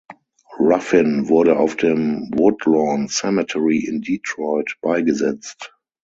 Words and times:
Ruffin 0.59 1.29
wurde 1.29 1.59
auf 1.59 1.75
dem 1.75 2.31
Woodlawn 2.35 3.07
Cemetery 3.07 3.85
in 3.85 4.01
Detroit 4.01 4.77
beigesetzt. 4.81 5.75